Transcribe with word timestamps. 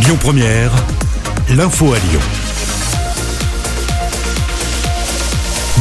Lyon 0.00 0.16
Première, 0.20 0.70
l'info 1.50 1.92
à 1.92 1.98
Lyon. 1.98 2.20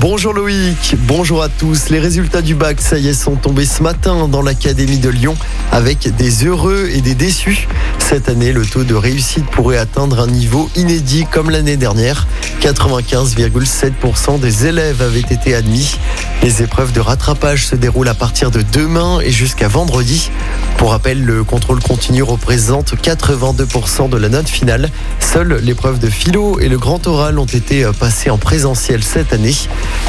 Bonjour 0.01 0.33
Loïc, 0.33 0.95
bonjour 1.07 1.43
à 1.43 1.49
tous. 1.49 1.89
Les 1.89 1.99
résultats 1.99 2.41
du 2.41 2.55
bac, 2.55 2.81
ça 2.81 2.97
y 2.97 3.09
est, 3.09 3.13
sont 3.13 3.35
tombés 3.35 3.65
ce 3.65 3.83
matin 3.83 4.27
dans 4.27 4.41
l'Académie 4.41 4.97
de 4.97 5.09
Lyon 5.09 5.35
avec 5.71 6.15
des 6.15 6.45
heureux 6.45 6.89
et 6.93 7.01
des 7.01 7.13
déçus. 7.13 7.67
Cette 7.99 8.29
année, 8.29 8.53
le 8.53 8.65
taux 8.65 8.83
de 8.83 8.95
réussite 8.95 9.45
pourrait 9.45 9.77
atteindre 9.77 10.19
un 10.19 10.27
niveau 10.27 10.69
inédit 10.75 11.25
comme 11.29 11.49
l'année 11.49 11.77
dernière. 11.77 12.27
95,7% 12.61 14.39
des 14.39 14.65
élèves 14.65 15.01
avaient 15.01 15.19
été 15.19 15.55
admis. 15.55 15.97
Les 16.43 16.61
épreuves 16.61 16.91
de 16.91 16.99
rattrapage 16.99 17.67
se 17.67 17.75
déroulent 17.75 18.07
à 18.07 18.13
partir 18.13 18.51
de 18.51 18.63
demain 18.73 19.19
et 19.21 19.31
jusqu'à 19.31 19.67
vendredi. 19.67 20.31
Pour 20.77 20.91
rappel, 20.91 21.23
le 21.23 21.43
contrôle 21.43 21.81
continu 21.81 22.23
représente 22.23 22.93
82% 22.95 24.09
de 24.09 24.17
la 24.17 24.29
note 24.29 24.49
finale. 24.49 24.89
Seules 25.19 25.59
l'épreuve 25.63 25.99
de 25.99 26.09
philo 26.09 26.59
et 26.59 26.69
le 26.69 26.77
grand 26.77 27.05
oral 27.07 27.39
ont 27.39 27.45
été 27.45 27.85
passés 27.99 28.29
en 28.29 28.37
présentiel 28.37 29.03
cette 29.03 29.33
année. 29.33 29.55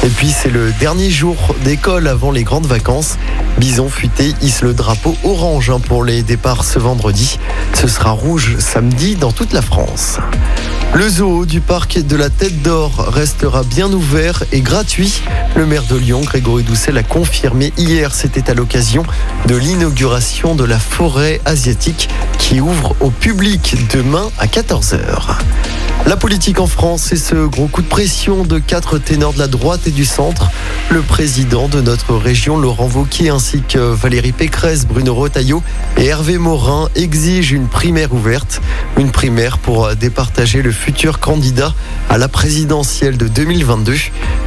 Et 0.03 0.09
puis 0.09 0.31
c'est 0.31 0.51
le 0.51 0.71
dernier 0.79 1.09
jour 1.09 1.55
d'école 1.63 2.07
avant 2.07 2.31
les 2.31 2.43
grandes 2.43 2.67
vacances. 2.67 3.17
Bison 3.57 3.89
Futé 3.89 4.33
hisse 4.41 4.61
le 4.61 4.73
drapeau 4.73 5.15
orange 5.23 5.69
hein, 5.69 5.79
pour 5.79 6.03
les 6.03 6.23
départs 6.23 6.63
ce 6.63 6.79
vendredi. 6.79 7.39
Ce 7.73 7.87
sera 7.87 8.11
rouge 8.11 8.57
samedi 8.59 9.15
dans 9.15 9.31
toute 9.31 9.53
la 9.53 9.61
France. 9.61 10.17
Le 10.93 11.07
zoo 11.07 11.45
du 11.45 11.61
parc 11.61 11.99
de 11.99 12.15
la 12.15 12.29
Tête 12.39 12.61
d'Or 12.61 13.09
restera 13.11 13.63
bien 13.63 13.91
ouvert 13.91 14.45
et 14.53 14.61
gratuit. 14.61 15.21
Le 15.57 15.65
maire 15.65 15.83
de 15.83 15.97
Lyon, 15.97 16.21
Grégory 16.21 16.63
Doucet, 16.63 16.93
l'a 16.93 17.03
confirmé 17.03 17.73
hier. 17.75 18.15
C'était 18.15 18.49
à 18.49 18.53
l'occasion 18.53 19.03
de 19.47 19.57
l'inauguration 19.57 20.55
de 20.55 20.63
la 20.63 20.79
forêt 20.79 21.41
asiatique 21.43 22.07
qui 22.37 22.61
ouvre 22.61 22.95
au 23.01 23.09
public 23.09 23.75
demain 23.93 24.29
à 24.37 24.47
14h. 24.47 25.35
La 26.07 26.17
politique 26.17 26.59
en 26.59 26.67
France 26.67 27.11
et 27.11 27.17
ce 27.17 27.35
gros 27.45 27.67
coup 27.67 27.81
de 27.81 27.87
pression 27.87 28.43
de 28.43 28.57
quatre 28.57 28.97
ténors 28.97 29.33
de 29.33 29.39
la 29.39 29.47
droite 29.47 29.81
et 29.85 29.91
du 29.91 30.05
centre. 30.05 30.49
Le 30.89 31.01
président 31.01 31.67
de 31.67 31.81
notre 31.81 32.15
région, 32.15 32.57
Laurent 32.57 32.87
Vauquier, 32.87 33.29
ainsi 33.29 33.61
que 33.61 33.77
Valérie 33.77 34.31
Pécresse, 34.31 34.87
Bruno 34.87 35.13
Retailleau 35.13 35.61
et 35.97 36.05
Hervé 36.05 36.37
Morin 36.37 36.89
exigent 36.95 37.55
une 37.55 37.67
primaire 37.67 38.13
ouverte. 38.13 38.61
Une 38.97 39.11
primaire 39.11 39.59
pour 39.59 39.95
départager 39.95 40.61
le 40.61 40.71
futur 40.71 41.19
candidat 41.19 41.73
à 42.09 42.17
la 42.17 42.27
présidentielle 42.27 43.17
de 43.17 43.27
2022. 43.27 43.95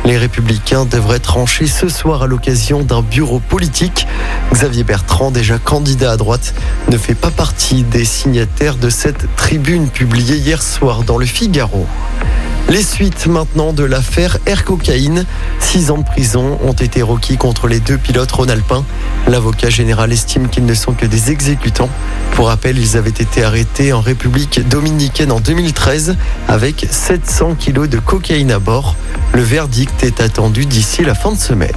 Les 0.04 0.18
républicains 0.18 0.84
devraient 0.84 1.20
trancher 1.20 1.66
ce 1.66 1.88
soir 1.88 2.22
à 2.22 2.26
l'occasion 2.26 2.82
d'un 2.82 3.02
bureau 3.02 3.38
politique. 3.38 4.06
Xavier 4.52 4.82
Bertrand, 4.82 5.30
déjà 5.30 5.58
candidat 5.58 6.12
à 6.12 6.16
droite, 6.16 6.54
ne 6.90 6.98
fait 6.98 7.14
pas 7.14 7.30
partie 7.30 7.84
des 7.84 8.04
signataires 8.04 8.76
de 8.76 8.90
cette 8.90 9.34
tribune 9.36 9.88
publiée 9.88 10.36
hier 10.36 10.60
soir 10.60 11.04
dans 11.04 11.18
le 11.18 11.26
Figaro. 11.26 11.86
Les 12.72 12.82
suites 12.82 13.26
maintenant 13.26 13.74
de 13.74 13.84
l'affaire 13.84 14.38
Air 14.46 14.64
Cocaïne. 14.64 15.26
Six 15.60 15.90
ans 15.90 15.98
de 15.98 16.04
prison 16.04 16.58
ont 16.64 16.72
été 16.72 17.02
requis 17.02 17.36
contre 17.36 17.68
les 17.68 17.80
deux 17.80 17.98
pilotes 17.98 18.32
rhône-alpins. 18.32 18.82
L'avocat 19.28 19.68
général 19.68 20.10
estime 20.10 20.48
qu'ils 20.48 20.64
ne 20.64 20.72
sont 20.72 20.94
que 20.94 21.04
des 21.04 21.30
exécutants. 21.30 21.90
Pour 22.30 22.46
rappel, 22.46 22.78
ils 22.78 22.96
avaient 22.96 23.10
été 23.10 23.44
arrêtés 23.44 23.92
en 23.92 24.00
République 24.00 24.66
dominicaine 24.66 25.32
en 25.32 25.40
2013 25.40 26.16
avec 26.48 26.86
700 26.90 27.56
kilos 27.56 27.90
de 27.90 27.98
cocaïne 27.98 28.50
à 28.50 28.58
bord. 28.58 28.96
Le 29.34 29.42
verdict 29.42 30.02
est 30.02 30.22
attendu 30.22 30.64
d'ici 30.64 31.02
la 31.02 31.14
fin 31.14 31.32
de 31.32 31.38
semaine. 31.38 31.76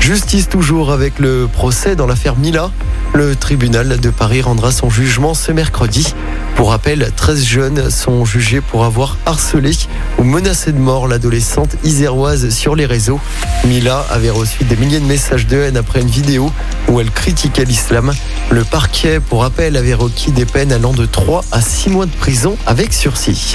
Justice 0.00 0.50
toujours 0.50 0.92
avec 0.92 1.18
le 1.18 1.48
procès 1.50 1.96
dans 1.96 2.06
l'affaire 2.06 2.36
Mila. 2.36 2.70
Le 3.14 3.36
tribunal 3.36 4.00
de 4.00 4.10
Paris 4.10 4.42
rendra 4.42 4.72
son 4.72 4.90
jugement 4.90 5.34
ce 5.34 5.52
mercredi. 5.52 6.12
Pour 6.56 6.70
rappel, 6.70 7.12
13 7.14 7.44
jeunes 7.44 7.90
sont 7.90 8.24
jugés 8.24 8.60
pour 8.60 8.84
avoir 8.84 9.18
harcelé 9.24 9.70
ou 10.18 10.24
menacé 10.24 10.72
de 10.72 10.78
mort 10.78 11.06
l'adolescente 11.06 11.76
iséroise 11.84 12.50
sur 12.50 12.74
les 12.74 12.86
réseaux. 12.86 13.20
Mila 13.66 14.04
avait 14.10 14.30
reçu 14.30 14.64
des 14.64 14.74
milliers 14.74 14.98
de 14.98 15.06
messages 15.06 15.46
de 15.46 15.58
haine 15.58 15.76
après 15.76 16.00
une 16.00 16.08
vidéo 16.08 16.50
où 16.88 17.00
elle 17.00 17.12
critiquait 17.12 17.64
l'islam. 17.64 18.12
Le 18.50 18.64
parquet, 18.64 19.20
pour 19.20 19.42
rappel, 19.42 19.76
avait 19.76 19.94
requis 19.94 20.32
des 20.32 20.44
peines 20.44 20.72
allant 20.72 20.92
de 20.92 21.06
3 21.06 21.44
à 21.52 21.60
6 21.60 21.90
mois 21.90 22.06
de 22.06 22.16
prison 22.16 22.56
avec 22.66 22.92
sursis. 22.92 23.54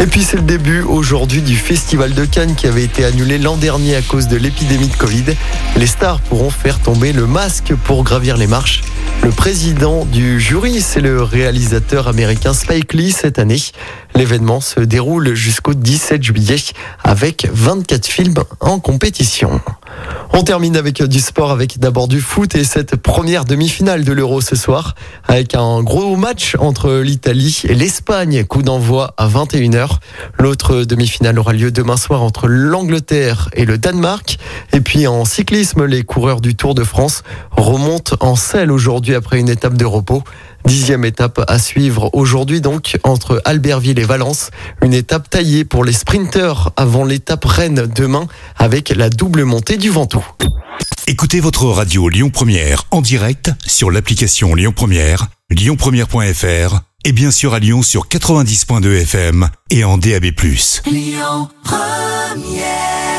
Et 0.00 0.06
puis 0.06 0.22
c'est 0.22 0.38
le 0.38 0.42
début 0.42 0.80
aujourd'hui 0.80 1.42
du 1.42 1.54
Festival 1.54 2.14
de 2.14 2.24
Cannes 2.24 2.54
qui 2.54 2.66
avait 2.66 2.84
été 2.84 3.04
annulé 3.04 3.36
l'an 3.36 3.58
dernier 3.58 3.96
à 3.96 4.00
cause 4.00 4.28
de 4.28 4.36
l'épidémie 4.38 4.88
de 4.88 4.96
Covid. 4.96 5.24
Les 5.76 5.86
stars 5.86 6.20
pourront 6.20 6.48
faire 6.48 6.80
tomber 6.80 7.12
le 7.12 7.26
masque 7.26 7.74
pour 7.84 8.02
gravir 8.02 8.38
les 8.38 8.46
marches. 8.46 8.80
Le 9.22 9.30
président 9.30 10.06
du 10.06 10.40
jury, 10.40 10.80
c'est 10.80 11.02
le 11.02 11.22
réalisateur 11.22 12.08
américain 12.08 12.54
Spike 12.54 12.94
Lee 12.94 13.12
cette 13.12 13.38
année. 13.38 13.60
L'événement 14.14 14.62
se 14.62 14.80
déroule 14.80 15.34
jusqu'au 15.34 15.74
17 15.74 16.22
juillet 16.22 16.56
avec 17.04 17.46
24 17.52 18.06
films 18.06 18.42
en 18.60 18.80
compétition. 18.80 19.60
On 20.32 20.42
termine 20.44 20.76
avec 20.76 21.02
du 21.02 21.18
sport, 21.18 21.50
avec 21.50 21.80
d'abord 21.80 22.06
du 22.06 22.20
foot 22.20 22.54
et 22.54 22.62
cette 22.62 22.94
première 22.94 23.44
demi-finale 23.44 24.04
de 24.04 24.12
l'Euro 24.12 24.40
ce 24.40 24.54
soir, 24.54 24.94
avec 25.26 25.56
un 25.56 25.82
gros 25.82 26.14
match 26.16 26.56
entre 26.60 26.98
l'Italie 26.98 27.62
et 27.64 27.74
l'Espagne, 27.74 28.44
coup 28.44 28.62
d'envoi 28.62 29.12
à 29.16 29.26
21h. 29.28 29.96
L'autre 30.38 30.84
demi-finale 30.84 31.38
aura 31.38 31.52
lieu 31.52 31.72
demain 31.72 31.96
soir 31.96 32.22
entre 32.22 32.46
l'Angleterre 32.46 33.48
et 33.54 33.64
le 33.64 33.76
Danemark. 33.76 34.38
Et 34.72 34.80
puis 34.80 35.08
en 35.08 35.24
cyclisme, 35.24 35.84
les 35.84 36.04
coureurs 36.04 36.40
du 36.40 36.54
Tour 36.54 36.76
de 36.76 36.84
France 36.84 37.24
remontent 37.50 38.16
en 38.20 38.36
selle 38.36 38.70
aujourd'hui 38.70 39.16
après 39.16 39.40
une 39.40 39.48
étape 39.48 39.74
de 39.74 39.84
repos. 39.84 40.22
Dixième 40.64 41.04
étape 41.04 41.42
à 41.48 41.58
suivre 41.58 42.10
aujourd'hui 42.12 42.60
donc 42.60 42.98
entre 43.02 43.40
Albertville 43.44 43.98
et 43.98 44.04
Valence. 44.04 44.50
Une 44.82 44.94
étape 44.94 45.28
taillée 45.28 45.64
pour 45.64 45.84
les 45.84 45.92
sprinteurs 45.92 46.72
avant 46.76 47.04
l'étape 47.04 47.44
Rennes 47.44 47.90
demain 47.94 48.26
avec 48.56 48.90
la 48.90 49.10
double 49.10 49.44
montée 49.44 49.76
du 49.76 49.90
Ventoux. 49.90 50.24
Écoutez 51.06 51.40
votre 51.40 51.66
radio 51.66 52.08
Lyon 52.08 52.30
Première 52.30 52.84
en 52.90 53.00
direct 53.00 53.50
sur 53.66 53.90
l'application 53.90 54.54
Lyon 54.54 54.72
Première, 54.74 55.26
lyonpremière.fr 55.50 56.80
et 57.04 57.12
bien 57.12 57.30
sûr 57.30 57.54
à 57.54 57.58
Lyon 57.58 57.82
sur 57.82 58.06
90.2 58.06 59.02
FM 59.02 59.48
et 59.70 59.84
en 59.84 59.98
DAB+. 59.98 60.26
Lyon 60.86 61.48
Première 61.64 63.09